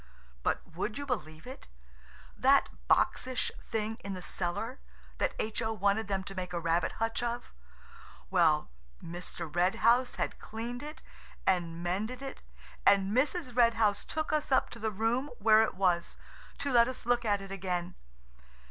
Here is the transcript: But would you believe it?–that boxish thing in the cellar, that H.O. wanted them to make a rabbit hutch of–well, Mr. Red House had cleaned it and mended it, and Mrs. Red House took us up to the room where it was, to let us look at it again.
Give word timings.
But 0.41 0.63
would 0.75 0.97
you 0.97 1.05
believe 1.05 1.45
it?–that 1.45 2.69
boxish 2.89 3.51
thing 3.69 3.97
in 3.97 4.15
the 4.15 4.21
cellar, 4.23 4.79
that 5.19 5.35
H.O. 5.37 5.71
wanted 5.73 6.07
them 6.07 6.23
to 6.23 6.33
make 6.33 6.53
a 6.53 6.59
rabbit 6.59 6.93
hutch 6.93 7.21
of–well, 7.21 8.71
Mr. 9.03 9.55
Red 9.55 9.75
House 9.85 10.15
had 10.15 10.39
cleaned 10.39 10.81
it 10.81 11.03
and 11.45 11.83
mended 11.83 12.23
it, 12.23 12.41
and 12.83 13.15
Mrs. 13.15 13.55
Red 13.55 13.75
House 13.75 14.03
took 14.03 14.33
us 14.33 14.51
up 14.51 14.71
to 14.71 14.79
the 14.79 14.89
room 14.89 15.29
where 15.37 15.61
it 15.61 15.75
was, 15.75 16.17
to 16.57 16.71
let 16.71 16.87
us 16.87 17.05
look 17.05 17.23
at 17.23 17.39
it 17.39 17.51
again. 17.51 17.93